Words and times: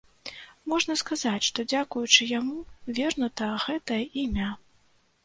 Можна 0.71 0.93
сказаць, 1.01 1.47
што 1.49 1.65
дзякуючы 1.73 2.27
яму 2.31 2.57
вернута 3.01 3.51
гэтае 3.67 4.01
імя. 4.23 4.49